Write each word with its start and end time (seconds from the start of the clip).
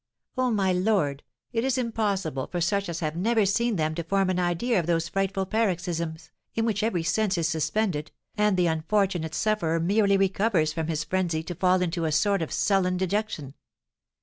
Oh, 0.35 0.49
my 0.49 0.73
lord, 0.73 1.21
it 1.53 1.63
is 1.63 1.77
impossible 1.77 2.47
for 2.47 2.59
such 2.59 2.89
as 2.89 3.01
have 3.01 3.15
never 3.15 3.45
seen 3.45 3.75
them 3.75 3.93
to 3.93 4.03
form 4.03 4.31
an 4.31 4.39
idea 4.39 4.79
of 4.79 4.87
those 4.87 5.07
frightful 5.07 5.45
paroxysms, 5.45 6.31
in 6.55 6.65
which 6.65 6.81
every 6.81 7.03
sense 7.03 7.37
is 7.37 7.47
suspended, 7.47 8.11
and 8.35 8.57
the 8.57 8.65
unfortunate 8.65 9.35
sufferer 9.35 9.79
merely 9.79 10.17
recovers 10.17 10.73
from 10.73 10.87
his 10.87 11.03
frenzy 11.03 11.43
to 11.43 11.53
fall 11.53 11.83
into 11.83 12.05
a 12.05 12.11
sort 12.11 12.41
of 12.41 12.51
sullen 12.51 12.97
dejection! 12.97 13.53